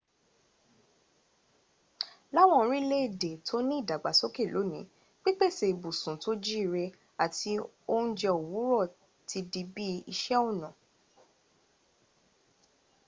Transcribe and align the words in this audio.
láwọn 2.35 2.57
orílèèdè 2.65 3.31
tó 3.47 3.55
ni 3.67 3.73
ìdàgbàsóké 3.81 4.43
lónìí 4.53 4.89
pípèsè 5.23 5.65
ibùsùn 5.73 6.15
tó 6.23 6.31
jíire 6.45 6.83
àti 7.23 7.51
oúnjẹ 7.93 8.29
òwúrọ̀ 8.39 8.85
ti 9.29 9.39
di 9.51 9.61
bí 9.73 9.85
i 9.97 10.03
iṣẹ̀ 10.13 10.39
ọnà 10.49 10.69